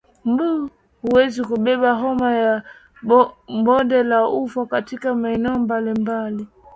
[0.25, 0.69] Mbu
[1.01, 2.63] huweza kubeba homa ya
[3.63, 6.47] bonde la ufa katika maeneo mbalimbali